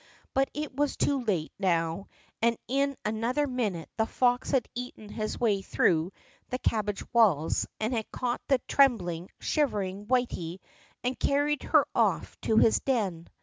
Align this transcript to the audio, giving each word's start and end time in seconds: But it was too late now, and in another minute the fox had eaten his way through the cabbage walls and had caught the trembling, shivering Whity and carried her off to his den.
But 0.33 0.49
it 0.55 0.75
was 0.75 0.97
too 0.97 1.23
late 1.23 1.51
now, 1.59 2.07
and 2.41 2.57
in 2.67 2.97
another 3.05 3.45
minute 3.45 3.87
the 3.97 4.07
fox 4.07 4.49
had 4.49 4.67
eaten 4.73 5.09
his 5.09 5.39
way 5.39 5.61
through 5.61 6.11
the 6.49 6.57
cabbage 6.57 7.03
walls 7.13 7.67
and 7.79 7.93
had 7.93 8.09
caught 8.11 8.41
the 8.47 8.57
trembling, 8.67 9.29
shivering 9.39 10.07
Whity 10.07 10.59
and 11.03 11.19
carried 11.19 11.61
her 11.61 11.85
off 11.93 12.35
to 12.41 12.57
his 12.57 12.79
den. 12.79 13.27